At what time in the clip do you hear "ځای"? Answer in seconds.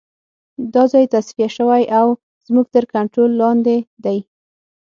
0.91-1.05